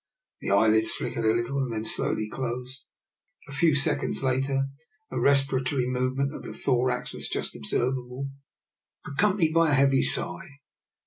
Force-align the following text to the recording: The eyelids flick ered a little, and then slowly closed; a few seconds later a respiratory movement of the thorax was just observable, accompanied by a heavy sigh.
The 0.39 0.49
eyelids 0.49 0.89
flick 0.89 1.13
ered 1.13 1.29
a 1.31 1.35
little, 1.35 1.59
and 1.61 1.71
then 1.71 1.85
slowly 1.85 2.27
closed; 2.27 2.85
a 3.47 3.51
few 3.51 3.75
seconds 3.75 4.23
later 4.23 4.63
a 5.11 5.19
respiratory 5.19 5.85
movement 5.87 6.33
of 6.33 6.41
the 6.41 6.53
thorax 6.53 7.13
was 7.13 7.29
just 7.29 7.55
observable, 7.55 8.29
accompanied 9.05 9.53
by 9.53 9.69
a 9.69 9.75
heavy 9.75 10.01
sigh. 10.01 10.49